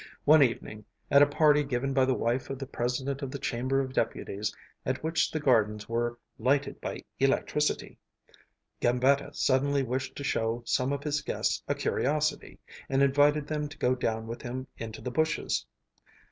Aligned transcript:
One 0.25 0.41
evening, 0.41 0.85
at 1.11 1.21
a 1.21 1.27
party 1.27 1.63
given 1.63 1.93
by 1.93 2.05
the 2.05 2.15
wife 2.15 2.49
of 2.49 2.57
the 2.57 2.65
President 2.65 3.21
of 3.21 3.29
the 3.29 3.37
Chamber 3.37 3.81
of 3.81 3.93
Deputies, 3.93 4.51
at 4.83 5.03
which 5.03 5.29
the 5.29 5.39
gardens 5.39 5.87
were 5.87 6.17
lighted 6.39 6.81
by 6.81 7.03
electricity, 7.19 7.99
Gambetta 8.79 9.31
suddenly 9.35 9.83
wished 9.83 10.15
to 10.15 10.23
show 10.23 10.63
some 10.65 10.91
of 10.91 11.03
his 11.03 11.21
guests 11.21 11.61
a 11.67 11.75
curiosity, 11.75 12.57
and 12.89 13.03
invited 13.03 13.45
them 13.45 13.67
to 13.69 13.77
go 13.77 13.93
down 13.93 14.25
with 14.25 14.41
him 14.41 14.65
into 14.75 15.01
the 15.01 15.11
bushes. 15.11 15.67